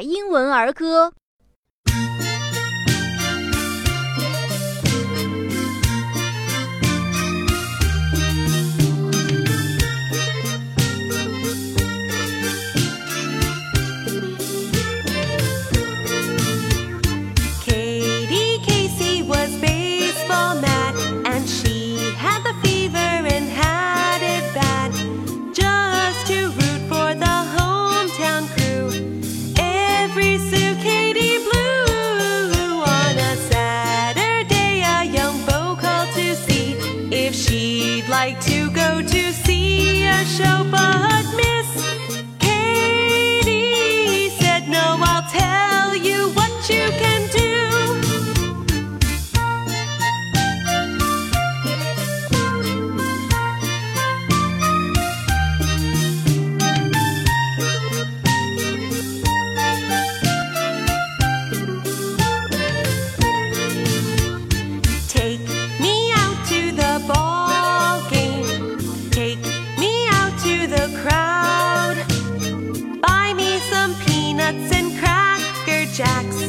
[0.00, 1.12] 英文儿歌。
[38.16, 38.65] like to
[75.96, 76.45] jacks.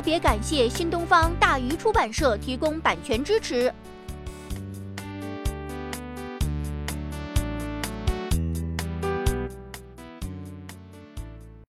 [0.00, 3.70] 特别感谢新东方大鱼出版社提供版权支持。